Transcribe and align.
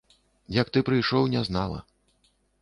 Як 0.61 0.71
ты 0.77 0.83
прыйшоў, 0.87 1.27
не 1.35 1.45
знала. 1.51 1.79